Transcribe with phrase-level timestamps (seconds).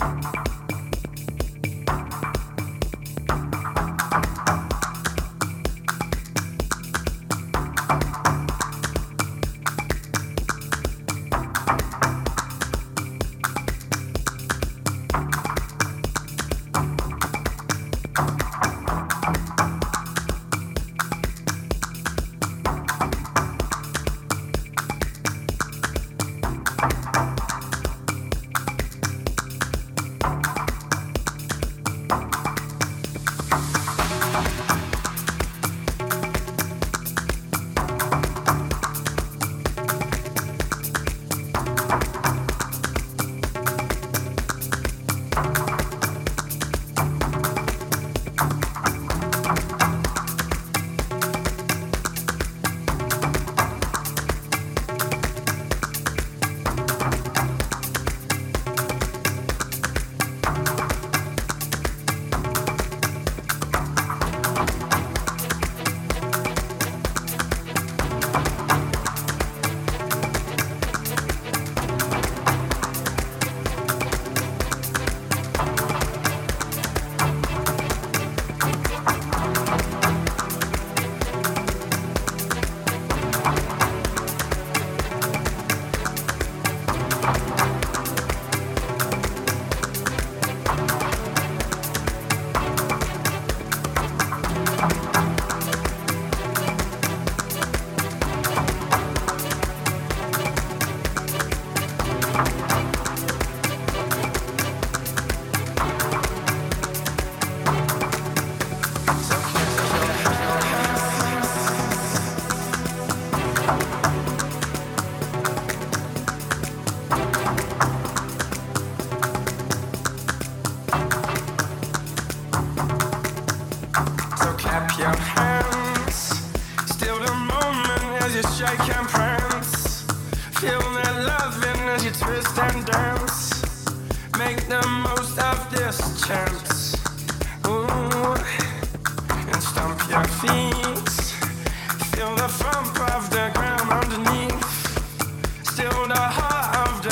[0.00, 0.39] Bye.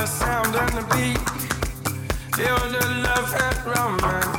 [0.08, 1.18] sound and the beat.
[2.34, 4.38] Feel the love and romance.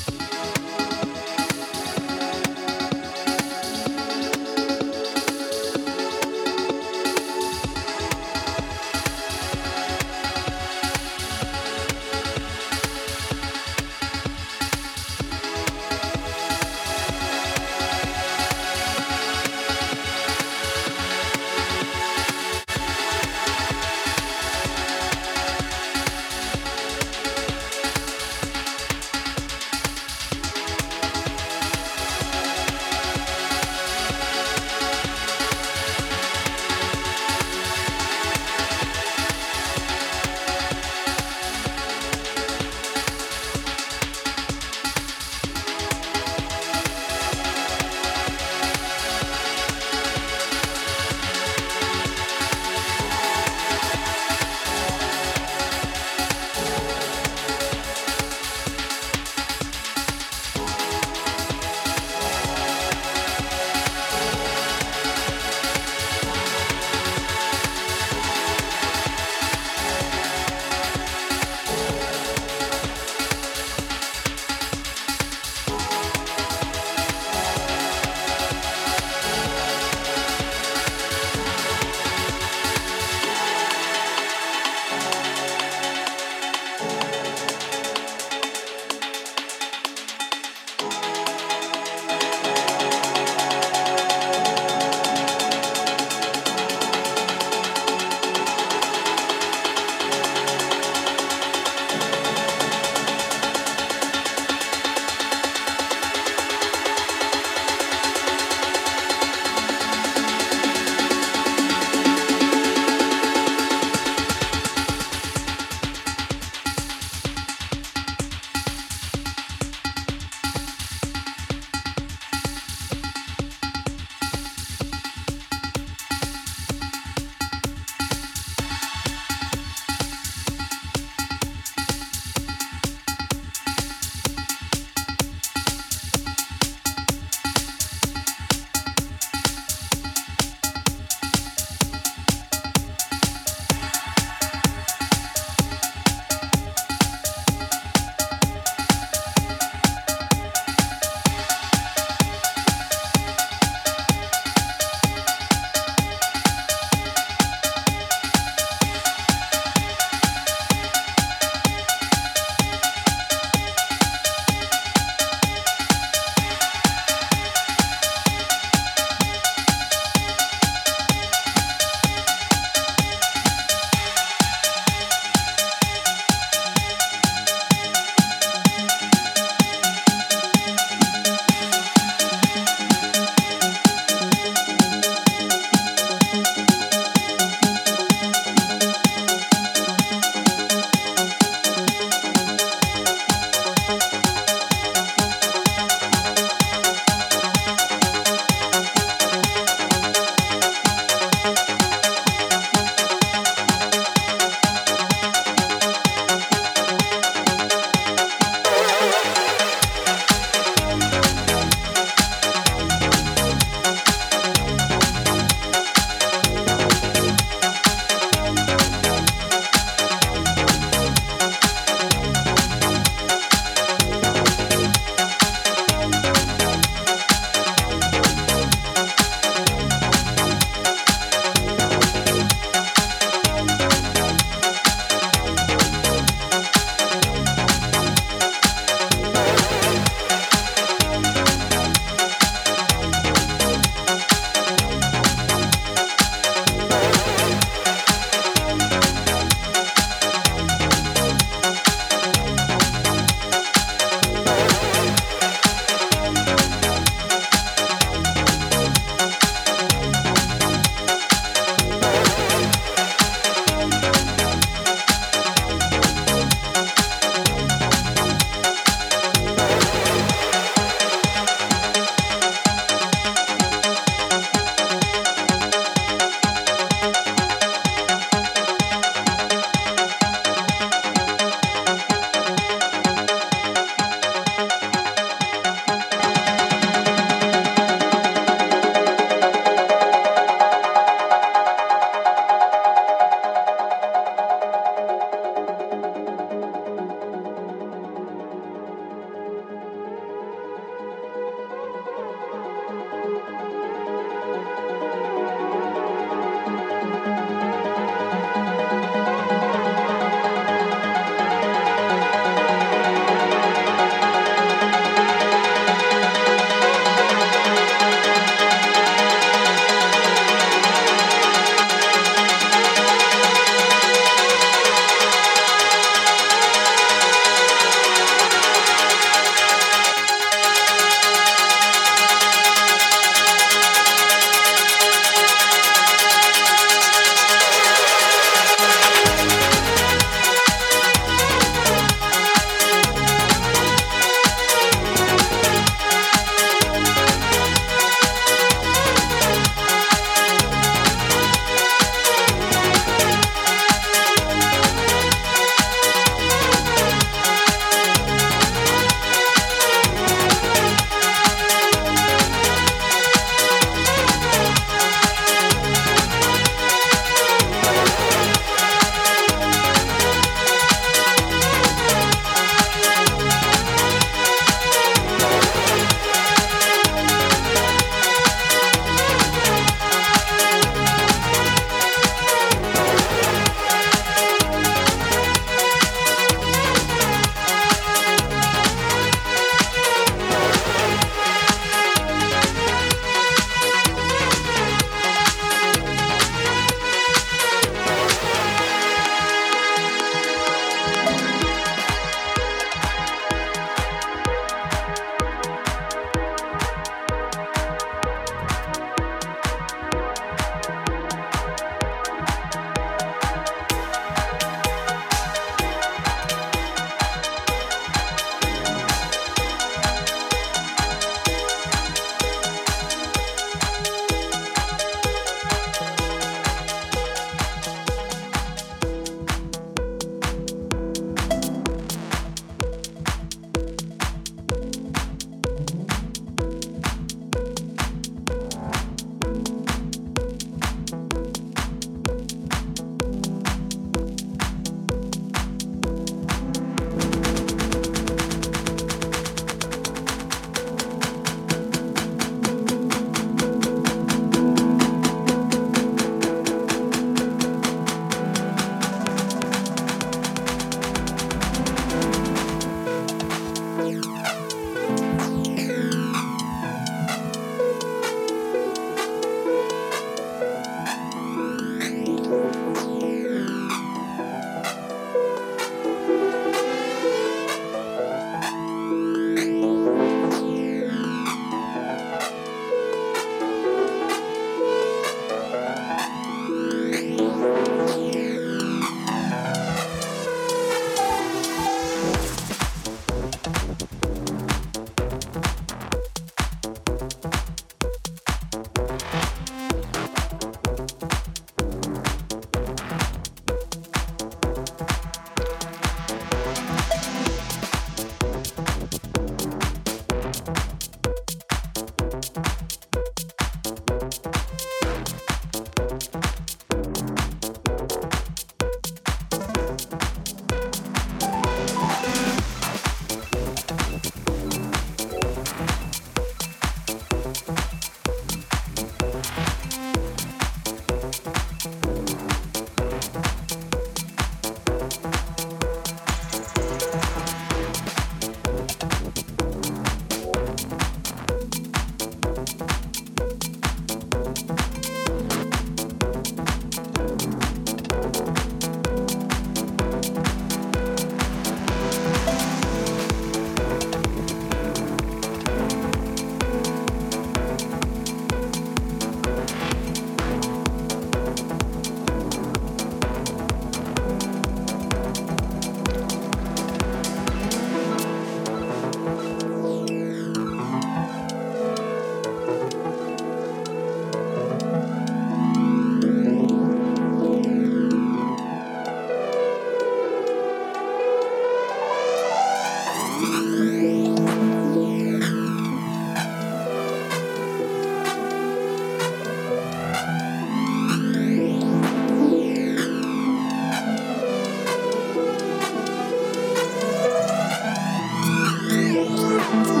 [599.71, 600.00] Mm-hmm.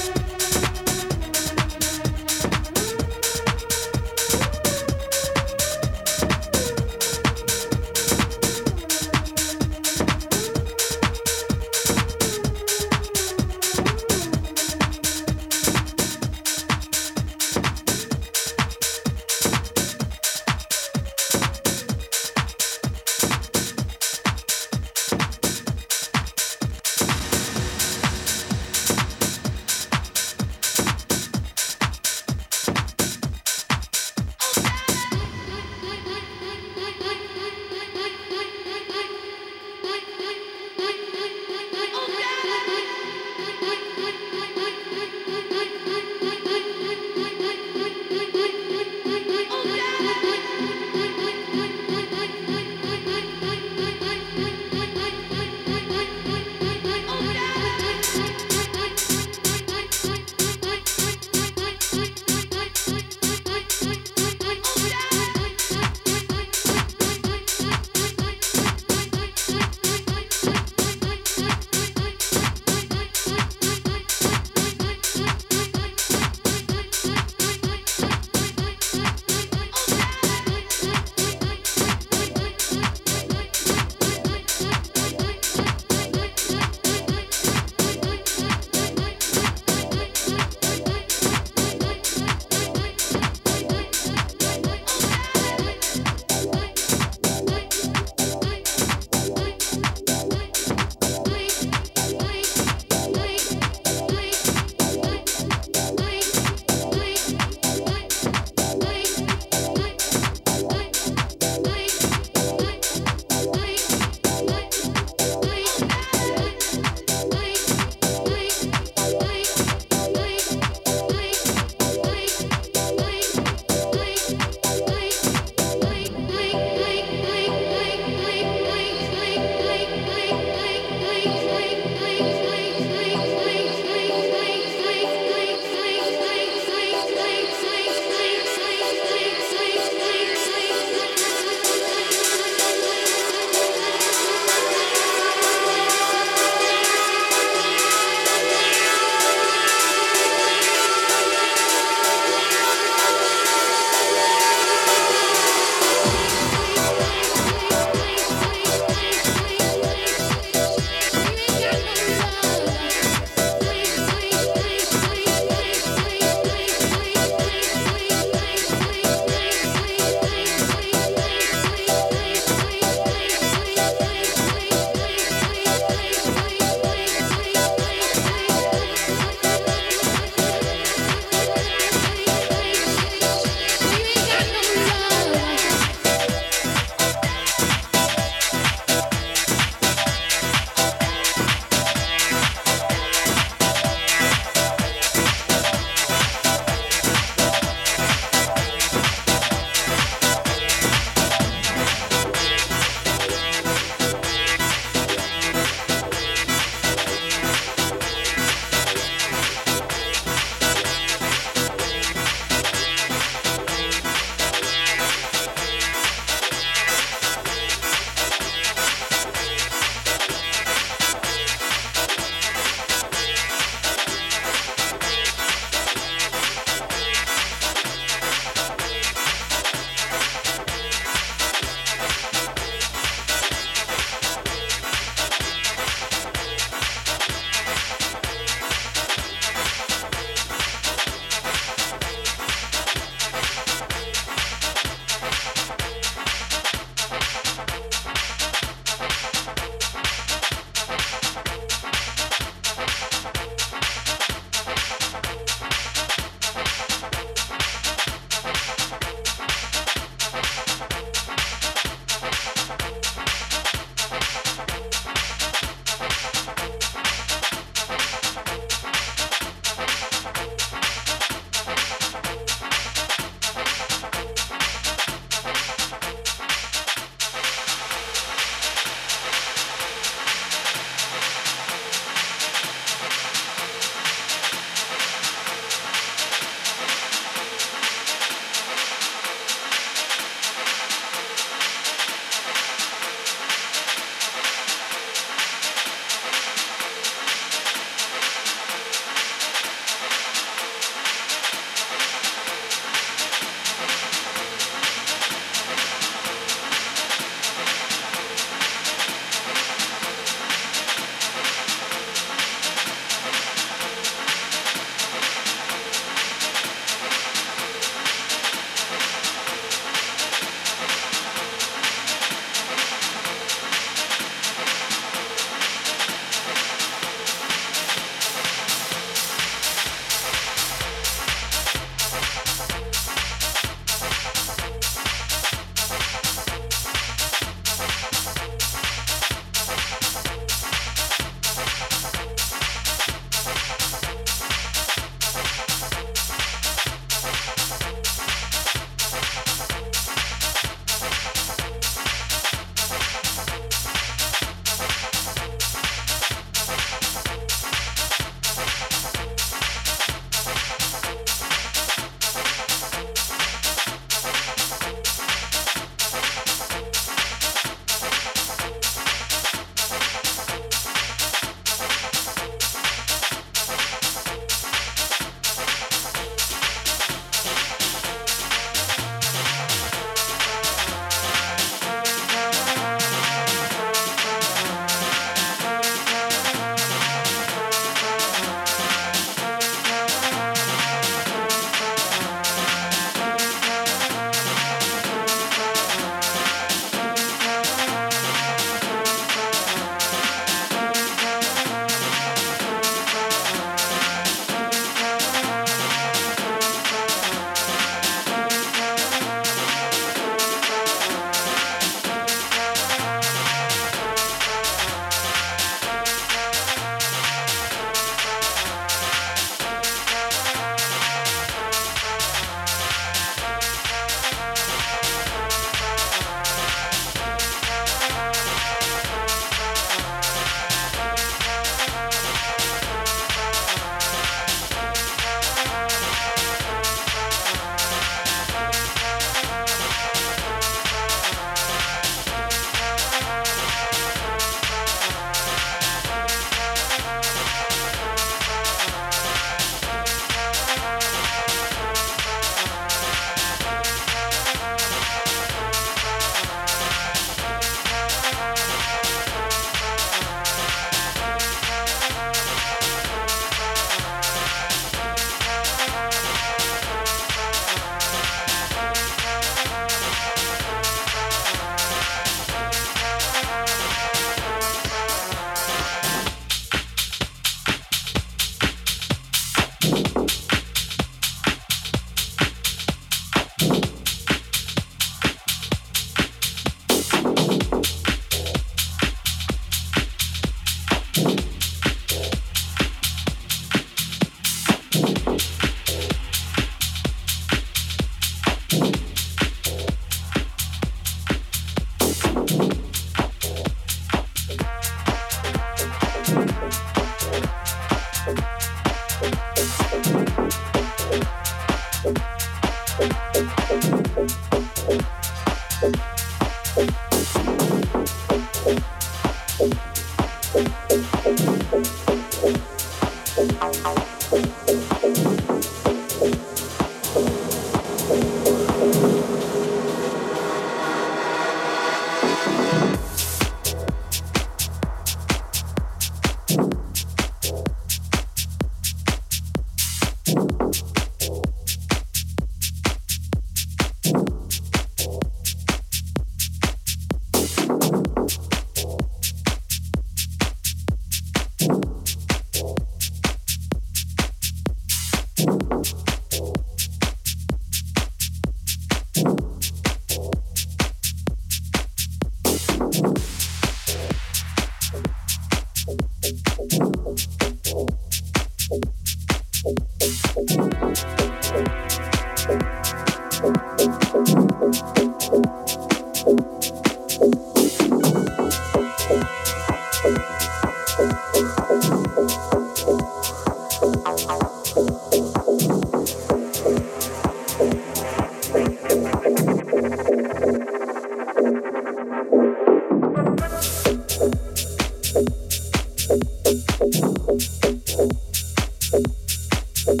[599.84, 600.00] Thank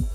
[0.00, 0.09] you.